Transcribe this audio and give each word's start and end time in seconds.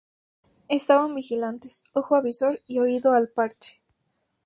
Estaban 0.67 1.13
vigilantes, 1.13 1.83
ojo 1.93 2.15
avizor 2.15 2.59
y 2.65 2.79
oído 2.79 3.13
al 3.13 3.29
parche 3.29 3.79